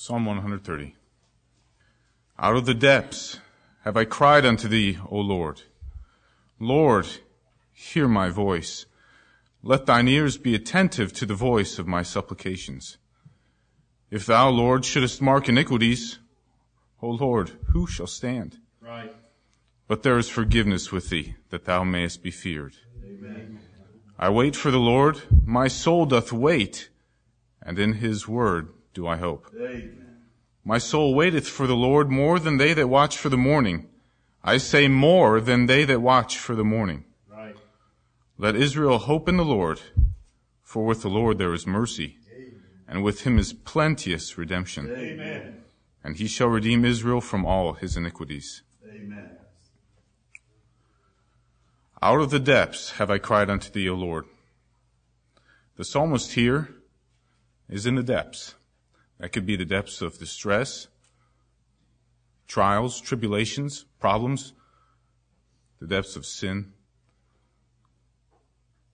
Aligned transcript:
Psalm 0.00 0.26
130. 0.26 0.94
Out 2.38 2.54
of 2.54 2.66
the 2.66 2.72
depths 2.72 3.40
have 3.82 3.96
I 3.96 4.04
cried 4.04 4.46
unto 4.46 4.68
thee, 4.68 4.96
O 5.10 5.18
Lord. 5.18 5.62
Lord, 6.60 7.08
hear 7.72 8.06
my 8.06 8.28
voice. 8.28 8.86
Let 9.60 9.86
thine 9.86 10.06
ears 10.06 10.38
be 10.38 10.54
attentive 10.54 11.12
to 11.14 11.26
the 11.26 11.34
voice 11.34 11.80
of 11.80 11.88
my 11.88 12.04
supplications. 12.04 12.96
If 14.08 14.24
thou, 14.24 14.50
Lord, 14.50 14.84
shouldest 14.84 15.20
mark 15.20 15.48
iniquities, 15.48 16.20
O 17.02 17.08
Lord, 17.08 17.58
who 17.72 17.88
shall 17.88 18.06
stand? 18.06 18.60
Right. 18.80 19.12
But 19.88 20.04
there 20.04 20.16
is 20.16 20.28
forgiveness 20.28 20.92
with 20.92 21.08
thee, 21.08 21.34
that 21.50 21.64
thou 21.64 21.82
mayest 21.82 22.22
be 22.22 22.30
feared. 22.30 22.74
Amen. 23.04 23.58
I 24.16 24.28
wait 24.28 24.54
for 24.54 24.70
the 24.70 24.78
Lord, 24.78 25.22
my 25.44 25.66
soul 25.66 26.06
doth 26.06 26.32
wait, 26.32 26.88
and 27.60 27.80
in 27.80 27.94
his 27.94 28.28
word 28.28 28.68
do 28.94 29.06
I 29.06 29.16
hope. 29.16 29.52
Amen. 29.54 30.16
My 30.64 30.78
soul 30.78 31.14
waiteth 31.14 31.48
for 31.48 31.66
the 31.66 31.76
Lord 31.76 32.10
more 32.10 32.38
than 32.38 32.58
they 32.58 32.74
that 32.74 32.88
watch 32.88 33.16
for 33.16 33.28
the 33.28 33.36
morning. 33.36 33.88
I 34.42 34.58
say 34.58 34.88
more 34.88 35.40
than 35.40 35.66
they 35.66 35.84
that 35.84 36.02
watch 36.02 36.38
for 36.38 36.54
the 36.54 36.64
morning. 36.64 37.04
Right. 37.30 37.56
Let 38.36 38.54
Israel 38.54 38.98
hope 38.98 39.28
in 39.28 39.36
the 39.36 39.44
Lord, 39.44 39.80
for 40.62 40.84
with 40.84 41.02
the 41.02 41.08
Lord 41.08 41.38
there 41.38 41.54
is 41.54 41.66
mercy, 41.66 42.18
and 42.86 43.02
with 43.02 43.22
him 43.22 43.38
is 43.38 43.52
plenteous 43.52 44.36
redemption. 44.36 44.90
Amen. 44.94 45.62
And 46.04 46.16
he 46.16 46.26
shall 46.26 46.48
redeem 46.48 46.84
Israel 46.84 47.20
from 47.20 47.44
all 47.44 47.72
his 47.72 47.96
iniquities. 47.96 48.62
Amen. 48.86 49.30
Out 52.00 52.20
of 52.20 52.30
the 52.30 52.38
depths 52.38 52.92
have 52.92 53.10
I 53.10 53.18
cried 53.18 53.50
unto 53.50 53.70
thee, 53.70 53.88
O 53.88 53.94
Lord. 53.94 54.26
The 55.76 55.84
psalmist 55.84 56.32
here 56.32 56.68
is 57.68 57.86
in 57.86 57.94
the 57.96 58.02
depths. 58.02 58.54
That 59.18 59.32
could 59.32 59.46
be 59.46 59.56
the 59.56 59.64
depths 59.64 60.00
of 60.00 60.18
distress, 60.18 60.88
trials, 62.46 63.00
tribulations, 63.00 63.84
problems, 63.98 64.52
the 65.80 65.86
depths 65.86 66.16
of 66.16 66.24
sin. 66.24 66.72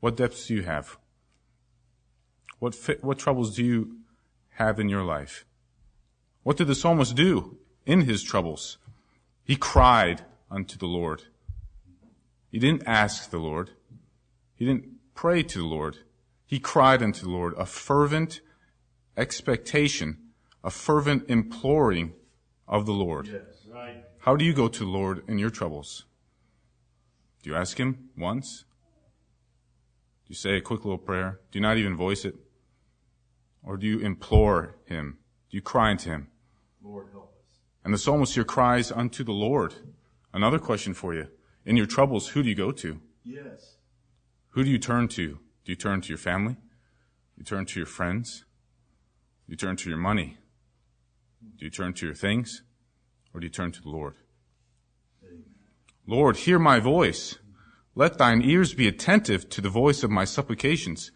What 0.00 0.16
depths 0.16 0.46
do 0.46 0.54
you 0.54 0.62
have? 0.62 0.96
What 2.58 2.74
what 3.02 3.18
troubles 3.18 3.54
do 3.54 3.64
you 3.64 3.98
have 4.50 4.80
in 4.80 4.88
your 4.88 5.04
life? 5.04 5.44
What 6.42 6.56
did 6.56 6.68
the 6.68 6.74
psalmist 6.74 7.14
do 7.14 7.58
in 7.84 8.02
his 8.02 8.22
troubles? 8.22 8.78
He 9.44 9.56
cried 9.56 10.24
unto 10.50 10.78
the 10.78 10.86
Lord. 10.86 11.24
He 12.50 12.58
didn't 12.58 12.84
ask 12.86 13.30
the 13.30 13.38
Lord. 13.38 13.70
He 14.54 14.64
didn't 14.64 14.86
pray 15.14 15.42
to 15.42 15.58
the 15.58 15.64
Lord. 15.64 15.98
He 16.46 16.58
cried 16.58 17.02
unto 17.02 17.22
the 17.22 17.30
Lord, 17.30 17.54
a 17.58 17.66
fervent 17.66 18.40
expectation, 19.16 20.18
a 20.62 20.70
fervent 20.70 21.28
imploring 21.28 22.12
of 22.68 22.86
the 22.86 22.92
Lord. 22.92 23.28
Yes. 23.28 23.66
Right. 23.72 24.04
How 24.18 24.36
do 24.36 24.44
you 24.44 24.52
go 24.52 24.68
to 24.68 24.78
the 24.80 24.90
Lord 24.90 25.22
in 25.28 25.38
your 25.38 25.50
troubles? 25.50 26.04
Do 27.42 27.50
you 27.50 27.56
ask 27.56 27.78
Him 27.78 28.10
once? 28.16 28.64
Do 30.24 30.30
you 30.30 30.34
say 30.34 30.56
a 30.56 30.60
quick 30.60 30.84
little 30.84 30.98
prayer? 30.98 31.40
Do 31.52 31.58
you 31.58 31.62
not 31.62 31.76
even 31.76 31.96
voice 31.96 32.24
it? 32.24 32.34
Or 33.62 33.76
do 33.76 33.86
you 33.86 34.00
implore 34.00 34.76
Him? 34.86 35.18
Do 35.50 35.56
you 35.56 35.62
cry 35.62 35.90
unto 35.90 36.10
Him? 36.10 36.28
Lord 36.82 37.06
help 37.12 37.34
us. 37.38 37.58
And 37.84 37.94
the 37.94 37.98
psalmist 37.98 38.34
here 38.34 38.44
cries 38.44 38.90
unto 38.90 39.22
the 39.22 39.32
Lord. 39.32 39.74
Another 40.32 40.58
question 40.58 40.94
for 40.94 41.14
you. 41.14 41.28
In 41.64 41.76
your 41.76 41.86
troubles, 41.86 42.28
who 42.28 42.42
do 42.42 42.48
you 42.48 42.54
go 42.54 42.72
to? 42.72 43.00
Yes. 43.24 43.76
Who 44.50 44.64
do 44.64 44.70
you 44.70 44.78
turn 44.78 45.08
to? 45.08 45.38
Do 45.64 45.72
you 45.72 45.76
turn 45.76 46.00
to 46.00 46.08
your 46.08 46.18
family? 46.18 46.54
Do 46.54 47.38
you 47.38 47.44
turn 47.44 47.66
to 47.66 47.78
your 47.78 47.86
friends? 47.86 48.45
Do 49.46 49.52
you 49.52 49.56
turn 49.56 49.76
to 49.76 49.88
your 49.88 49.98
money? 49.98 50.38
Do 51.58 51.64
you 51.64 51.70
turn 51.70 51.92
to 51.94 52.06
your 52.06 52.14
things? 52.14 52.62
Or 53.32 53.40
do 53.40 53.46
you 53.46 53.50
turn 53.50 53.70
to 53.72 53.82
the 53.82 53.88
Lord? 53.88 54.14
Lord, 56.06 56.36
hear 56.36 56.58
my 56.58 56.80
voice. 56.80 57.38
Let 57.94 58.18
thine 58.18 58.42
ears 58.42 58.74
be 58.74 58.88
attentive 58.88 59.48
to 59.50 59.60
the 59.60 59.68
voice 59.68 60.02
of 60.02 60.10
my 60.10 60.24
supplications. 60.24 61.10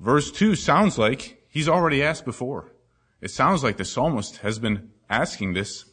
Verse 0.00 0.30
2 0.30 0.54
sounds 0.54 0.98
like 0.98 1.42
he's 1.48 1.68
already 1.68 2.02
asked 2.02 2.24
before. 2.24 2.72
It 3.20 3.30
sounds 3.30 3.62
like 3.62 3.76
the 3.76 3.84
psalmist 3.84 4.38
has 4.38 4.58
been 4.58 4.90
asking 5.08 5.54
this 5.54 5.84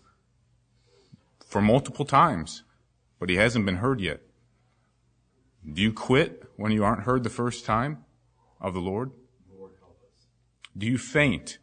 for 1.45 1.61
multiple 1.61 2.05
times, 2.05 2.63
but 3.19 3.29
he 3.29 3.35
hasn't 3.35 3.65
been 3.65 3.77
heard 3.77 4.01
yet. 4.01 4.21
Do 5.71 5.81
you 5.81 5.93
quit 5.93 6.43
when 6.57 6.71
you 6.71 6.83
aren't 6.83 7.03
heard 7.03 7.23
the 7.23 7.29
first 7.29 7.65
time 7.65 8.03
of 8.59 8.73
the 8.73 8.81
Lord? 8.81 9.11
Do 10.77 10.85
you 10.85 10.97
faint? 10.97 11.59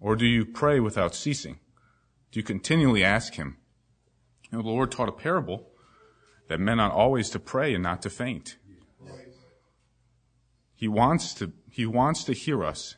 Or 0.00 0.16
do 0.16 0.26
you 0.26 0.44
pray 0.44 0.80
without 0.80 1.14
ceasing? 1.14 1.60
Do 2.30 2.40
you 2.40 2.44
continually 2.44 3.04
ask 3.04 3.34
Him? 3.34 3.58
You 4.50 4.58
know, 4.58 4.62
the 4.62 4.70
Lord 4.70 4.90
taught 4.90 5.08
a 5.08 5.12
parable 5.12 5.68
that 6.48 6.60
men 6.60 6.80
ought 6.80 6.92
always 6.92 7.30
to 7.30 7.38
pray 7.38 7.74
and 7.74 7.82
not 7.82 8.02
to 8.02 8.10
faint. 8.10 8.56
He 10.74 10.88
wants 10.88 11.34
to, 11.34 11.52
He 11.70 11.86
wants 11.86 12.24
to 12.24 12.32
hear 12.32 12.64
us. 12.64 12.96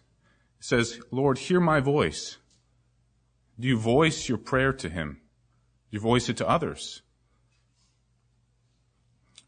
He 0.56 0.64
says, 0.64 1.00
Lord, 1.10 1.38
hear 1.38 1.60
my 1.60 1.80
voice. 1.80 2.38
Do 3.60 3.68
you 3.68 3.78
voice 3.78 4.28
your 4.28 4.38
prayer 4.38 4.72
to 4.72 4.88
Him? 4.88 5.20
Do 5.90 5.96
you 5.96 6.00
voice 6.00 6.28
it 6.28 6.36
to 6.38 6.48
others? 6.48 7.02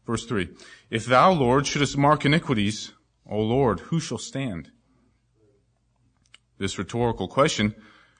Verse 0.05 0.25
3 0.25 0.49
If 0.89 1.05
thou, 1.05 1.31
Lord, 1.31 1.67
shouldest 1.67 1.97
mark 1.97 2.25
iniquities, 2.25 2.93
O 3.25 3.39
Lord, 3.39 3.81
who 3.81 3.99
shall 3.99 4.17
stand? 4.17 4.71
This 6.57 6.77
rhetorical 6.77 7.27
question 7.27 7.75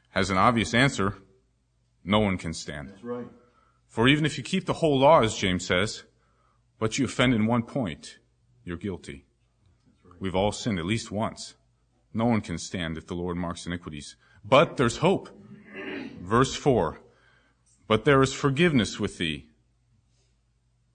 has 0.10 0.30
an 0.30 0.38
obvious 0.38 0.74
answer. 0.74 1.16
No 2.04 2.20
one 2.20 2.38
can 2.38 2.54
stand. 2.54 2.90
That's 2.90 3.04
right. 3.04 3.28
For 3.88 4.08
even 4.08 4.26
if 4.26 4.38
you 4.38 4.44
keep 4.44 4.66
the 4.66 4.74
whole 4.74 5.00
law, 5.00 5.22
as 5.22 5.36
James 5.36 5.66
says, 5.66 6.04
but 6.80 6.98
you 6.98 7.06
offend 7.06 7.34
in 7.34 7.48
one 7.48 7.64
point, 7.64 8.20
you're 8.64 8.78
guilty. 8.78 9.26
We've 10.20 10.36
all 10.36 10.52
sinned 10.52 10.80
at 10.80 10.86
least 10.86 11.12
once. 11.12 11.56
No 12.14 12.26
one 12.26 12.42
can 12.42 12.58
stand 12.58 12.98
if 12.98 13.08
the 13.08 13.16
Lord 13.16 13.38
marks 13.38 13.66
iniquities. 13.66 14.16
But 14.44 14.78
there's 14.78 14.98
hope. 14.98 15.30
Verse 16.22 16.56
4 16.56 17.00
But 17.88 18.06
there 18.06 18.22
is 18.22 18.34
forgiveness 18.34 19.00
with 19.00 19.18
thee. 19.18 19.48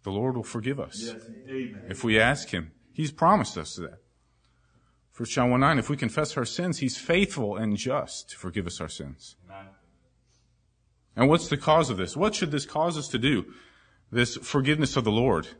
The 0.03 0.11
Lord 0.11 0.37
will 0.37 0.43
forgive 0.43 0.81
us. 0.81 1.01
Yes. 1.01 1.23
Amen. 1.49 1.83
If 1.89 2.03
we 2.03 2.19
ask 2.19 2.49
Him, 2.49 2.73
He's 2.93 3.13
promised 3.13 3.57
us 3.57 3.77
that. 3.77 3.99
1 5.23 5.29
John 5.29 5.53
1 5.53 5.61
9, 5.61 5.79
if 5.79 5.89
we 5.89 5.97
confess 5.97 6.37
our 6.37 6.45
sins, 6.45 6.81
He's 6.81 6.99
faithful 6.99 7.57
and 7.57 7.77
just 7.77 8.31
to 8.31 8.37
forgive 8.37 8.67
us 8.67 8.81
our 8.81 8.89
sins. 8.89 9.37
Amen. 9.49 9.67
And 11.15 11.29
what's 11.29 11.47
the 11.47 11.57
cause 11.57 11.91
of 11.91 11.97
this? 11.97 12.17
What 12.17 12.35
should 12.35 12.51
this 12.51 12.67
cause 12.67 12.99
us 12.99 13.07
to 13.07 13.19
do? 13.19 13.45
This 14.11 14.37
forgiveness 14.39 14.97
of 14.97 15.05
the 15.05 15.13
Lord. 15.13 15.47
It 15.47 15.55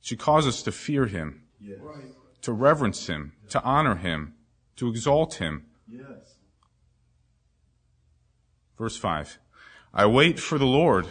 should 0.00 0.18
cause 0.18 0.46
us 0.46 0.62
to 0.62 0.72
fear 0.72 1.04
Him, 1.04 1.42
Yes. 1.60 1.78
To 2.40 2.54
reverence 2.54 3.06
Him, 3.06 3.34
to 3.50 3.62
honor 3.62 3.96
Him, 3.96 4.32
to 4.76 4.88
exalt 4.88 5.34
Him. 5.34 5.66
Yes. 5.86 6.38
Verse 8.78 8.96
5. 8.96 9.38
I 9.92 10.06
wait 10.06 10.40
for 10.40 10.56
the 10.56 10.64
Lord. 10.64 11.08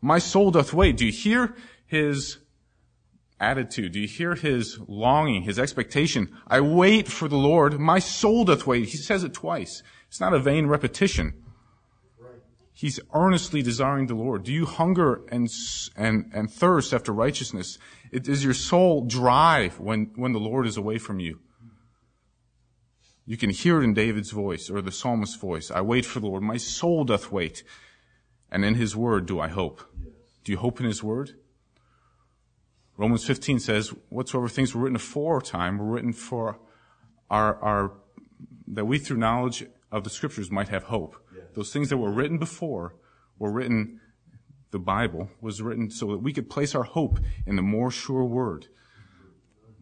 My 0.00 0.18
soul 0.18 0.50
doth 0.50 0.72
wait. 0.72 0.96
Do 0.96 1.06
you 1.06 1.12
hear 1.12 1.54
His 1.86 2.38
attitude? 3.40 3.92
Do 3.92 4.00
you 4.00 4.08
hear 4.08 4.34
His 4.34 4.78
longing, 4.86 5.42
His 5.42 5.58
expectation? 5.58 6.28
I 6.46 6.60
wait 6.60 7.08
for 7.08 7.28
the 7.28 7.36
Lord. 7.36 7.78
My 7.78 7.98
soul 7.98 8.44
doth 8.44 8.66
wait. 8.66 8.88
He 8.88 8.96
says 8.96 9.24
it 9.24 9.34
twice. 9.34 9.82
It's 10.08 10.20
not 10.20 10.34
a 10.34 10.38
vain 10.38 10.66
repetition. 10.66 11.34
He's 12.78 13.00
earnestly 13.12 13.60
desiring 13.60 14.06
the 14.06 14.14
Lord. 14.14 14.44
Do 14.44 14.52
you 14.52 14.64
hunger 14.64 15.22
and, 15.32 15.48
and, 15.96 16.30
and 16.32 16.48
thirst 16.48 16.94
after 16.94 17.12
righteousness? 17.12 17.76
It, 18.12 18.28
is 18.28 18.44
your 18.44 18.54
soul 18.54 19.04
dry 19.04 19.70
when, 19.78 20.12
when 20.14 20.32
the 20.32 20.38
Lord 20.38 20.64
is 20.64 20.76
away 20.76 20.98
from 20.98 21.18
you? 21.18 21.40
You 23.26 23.36
can 23.36 23.50
hear 23.50 23.80
it 23.80 23.84
in 23.84 23.94
David's 23.94 24.30
voice 24.30 24.70
or 24.70 24.80
the 24.80 24.92
psalmist's 24.92 25.34
voice. 25.34 25.72
I 25.72 25.80
wait 25.80 26.06
for 26.06 26.20
the 26.20 26.28
Lord. 26.28 26.44
My 26.44 26.56
soul 26.56 27.02
doth 27.02 27.32
wait. 27.32 27.64
And 28.48 28.64
in 28.64 28.76
his 28.76 28.94
word 28.94 29.26
do 29.26 29.40
I 29.40 29.48
hope. 29.48 29.82
Do 30.44 30.52
you 30.52 30.58
hope 30.58 30.78
in 30.78 30.86
his 30.86 31.02
word? 31.02 31.32
Romans 32.98 33.24
15 33.24 33.60
says, 33.60 33.94
whatsoever 34.08 34.48
things 34.48 34.74
were 34.74 34.82
written 34.82 34.96
aforetime 34.96 35.78
were 35.78 35.86
written 35.86 36.12
for 36.12 36.58
our, 37.30 37.54
our, 37.62 37.92
that 38.66 38.86
we 38.86 38.98
through 38.98 39.18
knowledge 39.18 39.64
of 39.92 40.02
the 40.02 40.10
scriptures 40.10 40.50
might 40.50 40.68
have 40.68 40.82
hope. 40.84 41.16
Those 41.54 41.72
things 41.72 41.90
that 41.90 41.96
were 41.96 42.10
written 42.10 42.38
before 42.38 42.96
were 43.38 43.52
written, 43.52 44.00
the 44.72 44.80
Bible 44.80 45.30
was 45.40 45.62
written 45.62 45.90
so 45.90 46.08
that 46.08 46.18
we 46.18 46.32
could 46.32 46.50
place 46.50 46.74
our 46.74 46.82
hope 46.82 47.20
in 47.46 47.54
the 47.54 47.62
more 47.62 47.92
sure 47.92 48.24
word. 48.24 48.66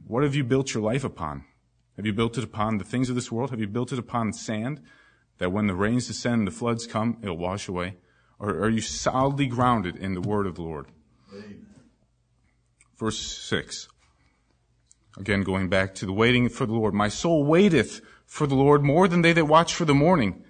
What 0.06 0.22
have 0.22 0.34
you 0.34 0.44
built 0.44 0.74
your 0.74 0.82
life 0.82 1.02
upon? 1.02 1.46
Have 1.96 2.04
you 2.04 2.12
built 2.12 2.36
it 2.36 2.44
upon 2.44 2.76
the 2.76 2.84
things 2.84 3.08
of 3.08 3.14
this 3.14 3.32
world? 3.32 3.50
Have 3.50 3.60
you 3.60 3.66
built 3.66 3.92
it 3.92 3.98
upon 3.98 4.34
sand 4.34 4.82
that 5.38 5.52
when 5.52 5.66
the 5.66 5.74
rains 5.74 6.06
descend 6.06 6.40
and 6.40 6.46
the 6.46 6.52
floods 6.52 6.86
come, 6.86 7.16
it'll 7.22 7.38
wash 7.38 7.66
away? 7.66 7.96
Or 8.38 8.50
are 8.50 8.68
you 8.68 8.82
solidly 8.82 9.46
grounded 9.46 9.96
in 9.96 10.12
the 10.12 10.20
word 10.20 10.46
of 10.46 10.56
the 10.56 10.62
Lord? 10.62 10.88
Verse 12.96 13.18
6. 13.18 13.88
Again, 15.18 15.42
going 15.42 15.68
back 15.68 15.94
to 15.96 16.06
the 16.06 16.12
waiting 16.12 16.48
for 16.48 16.66
the 16.66 16.72
Lord. 16.72 16.94
My 16.94 17.08
soul 17.08 17.44
waiteth 17.44 18.00
for 18.26 18.46
the 18.46 18.54
Lord 18.54 18.82
more 18.82 19.08
than 19.08 19.22
they 19.22 19.32
that 19.32 19.46
watch 19.46 19.74
for 19.74 19.84
the 19.84 19.94
morning. 19.94 20.44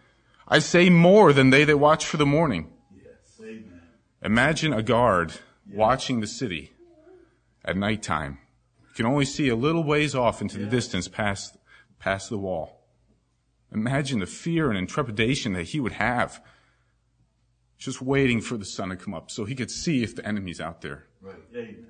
I 0.49 0.61
say 0.61 0.91
more 0.91 1.33
than 1.33 1.51
they 1.51 1.65
that 1.65 1.79
watch 1.79 2.07
for 2.07 2.17
the 2.17 2.27
morning. 2.27 2.73
Yes. 2.95 3.41
Amen. 3.41 3.81
Imagine 4.23 4.73
a 4.73 4.83
guard 4.83 5.33
watching 5.73 6.21
the 6.21 6.27
city 6.27 6.73
at 7.65 7.77
nighttime. 7.77 8.39
You 8.89 8.95
can 8.95 9.07
only 9.07 9.25
see 9.25 9.49
a 9.49 9.57
little 9.57 9.85
ways 9.85 10.15
off 10.15 10.41
into 10.41 10.59
the 10.59 10.67
distance 10.67 11.09
past, 11.09 11.57
past 11.99 12.31
the 12.31 12.39
wall. 12.39 12.81
Imagine 13.73 14.21
the 14.21 14.27
fear 14.27 14.69
and 14.69 14.79
intrepidation 14.79 15.53
that 15.55 15.65
he 15.65 15.81
would 15.81 15.93
have 15.93 16.43
just 17.79 18.01
waiting 18.01 18.41
for 18.41 18.57
the 18.57 18.65
sun 18.65 18.89
to 18.89 18.97
come 18.97 19.15
up 19.15 19.31
so 19.31 19.45
he 19.45 19.55
could 19.55 19.71
see 19.71 20.03
if 20.03 20.17
the 20.17 20.27
enemy's 20.27 20.61
out 20.61 20.81
there. 20.81 21.07
Right. 21.21 21.35
Amen. 21.55 21.87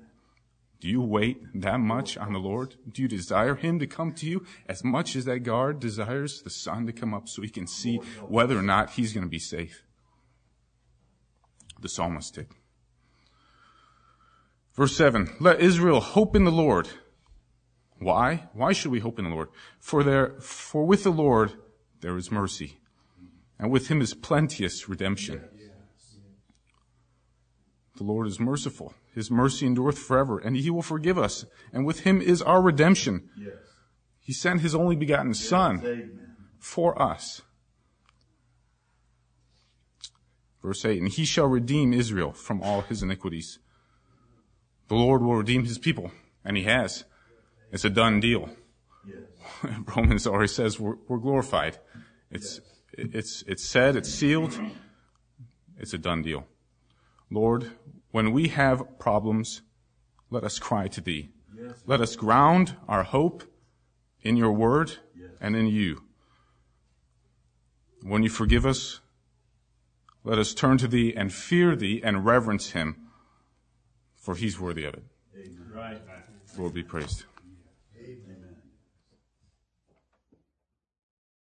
Do 0.79 0.87
you 0.87 1.01
wait 1.01 1.41
that 1.55 1.79
much 1.79 2.17
on 2.17 2.33
the 2.33 2.39
Lord? 2.39 2.75
Do 2.91 3.01
you 3.01 3.07
desire 3.07 3.55
him 3.55 3.79
to 3.79 3.87
come 3.87 4.13
to 4.13 4.27
you 4.27 4.45
as 4.67 4.83
much 4.83 5.15
as 5.15 5.25
that 5.25 5.39
guard 5.39 5.79
desires 5.79 6.41
the 6.43 6.51
sun 6.51 6.85
to 6.85 6.93
come 6.93 7.13
up 7.13 7.27
so 7.27 7.41
he 7.41 7.49
can 7.49 7.65
see 7.65 7.97
whether 8.27 8.57
or 8.57 8.61
not 8.61 8.91
he's 8.91 9.13
going 9.13 9.25
to 9.25 9.29
be 9.29 9.39
safe? 9.39 9.83
The 11.81 11.89
psalmist 11.89 12.35
did. 12.35 12.47
Verse 14.75 14.95
7 14.95 15.35
Let 15.39 15.59
Israel 15.59 15.99
hope 15.99 16.35
in 16.35 16.43
the 16.43 16.51
Lord. 16.51 16.87
Why? 17.99 18.47
Why 18.53 18.73
should 18.73 18.91
we 18.91 18.99
hope 18.99 19.17
in 19.17 19.25
the 19.25 19.31
Lord? 19.31 19.49
For 19.79 20.03
there, 20.03 20.35
for 20.39 20.85
with 20.85 21.03
the 21.03 21.11
Lord 21.11 21.53
there 22.01 22.15
is 22.15 22.31
mercy, 22.31 22.77
and 23.57 23.71
with 23.71 23.87
him 23.87 24.01
is 24.01 24.13
plenteous 24.13 24.87
redemption. 24.87 25.43
The 27.95 28.03
Lord 28.03 28.27
is 28.27 28.39
merciful. 28.39 28.93
His 29.17 29.31
mercy 29.31 29.65
endureth 29.65 29.97
forever, 29.97 30.37
and 30.37 30.55
he 30.55 30.69
will 30.69 30.83
forgive 30.83 31.17
us. 31.17 31.43
And 31.73 31.87
with 31.87 32.01
him 32.01 32.21
is 32.21 32.39
our 32.43 32.61
redemption. 32.61 33.31
Yes. 33.35 33.55
He 34.19 34.31
sent 34.31 34.61
his 34.61 34.75
only 34.75 34.95
begotten 34.95 35.33
Son 35.33 35.81
Amen. 35.83 36.35
for 36.59 37.01
us. 37.01 37.41
Verse 40.61 40.85
8, 40.85 41.01
and 41.01 41.11
he 41.11 41.25
shall 41.25 41.47
redeem 41.47 41.93
Israel 41.93 42.31
from 42.31 42.61
all 42.61 42.81
his 42.81 43.01
iniquities. 43.01 43.57
The 44.87 44.93
Lord 44.93 45.23
will 45.23 45.37
redeem 45.37 45.65
his 45.65 45.79
people, 45.79 46.11
and 46.45 46.55
he 46.55 46.65
has. 46.65 47.03
It's 47.71 47.85
a 47.85 47.89
done 47.89 48.19
deal. 48.19 48.51
Yes. 49.03 49.79
Romans 49.95 50.27
already 50.27 50.47
says 50.49 50.79
we're, 50.79 50.97
we're 51.07 51.17
glorified. 51.17 51.79
It's, 52.29 52.61
it's, 52.93 53.43
it's 53.47 53.65
said, 53.65 53.95
it's 53.95 54.13
sealed. 54.13 54.59
It's 55.79 55.95
a 55.95 55.97
done 55.97 56.21
deal. 56.21 56.45
Lord, 57.29 57.71
when 58.11 58.31
we 58.31 58.47
have 58.49 58.99
problems, 58.99 59.61
let 60.29 60.43
us 60.43 60.59
cry 60.59 60.87
to 60.87 61.01
thee. 61.01 61.29
Yes. 61.55 61.83
Let 61.85 62.01
us 62.01 62.15
ground 62.15 62.75
our 62.87 63.03
hope 63.03 63.43
in 64.21 64.37
your 64.37 64.51
word 64.51 64.97
Yes. 65.15 65.31
and 65.41 65.55
in 65.55 65.67
you. 65.67 66.03
When 68.03 68.23
you 68.23 68.29
forgive 68.29 68.65
us, 68.65 68.99
let 70.23 70.37
us 70.37 70.53
turn 70.53 70.77
to 70.79 70.87
thee 70.87 71.13
and 71.15 71.33
fear 71.33 71.75
thee 71.75 72.01
and 72.03 72.25
reverence 72.25 72.71
him, 72.71 73.07
for 74.15 74.35
he's 74.35 74.59
worthy 74.59 74.85
of 74.85 74.93
it. 74.93 75.03
Amen. 75.35 75.71
Right. 75.73 76.01
Lord 76.57 76.73
be 76.73 76.83
praised. 76.83 77.25